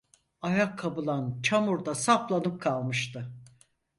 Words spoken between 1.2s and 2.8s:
çamurda saplanıp